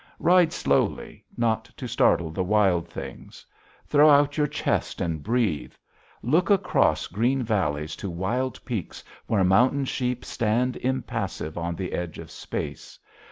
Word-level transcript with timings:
Ride 0.17 0.51
slowly, 0.51 1.23
not 1.37 1.65
to 1.77 1.87
startle 1.87 2.31
the 2.31 2.43
wild 2.43 2.87
things. 2.89 3.45
Throw 3.85 4.09
out 4.09 4.35
your 4.35 4.47
chest 4.47 4.99
and 4.99 5.21
breathe; 5.21 5.73
look 6.23 6.49
across 6.49 7.05
green 7.05 7.43
valleys 7.43 7.95
to 7.97 8.09
wild 8.09 8.59
peaks 8.65 9.03
where 9.27 9.43
mountain 9.43 9.85
sheep 9.85 10.25
stand 10.25 10.75
impassive 10.77 11.55
on 11.55 11.75
the 11.75 11.91
edge 11.93 12.17
of 12.17 12.31
space. 12.31 12.97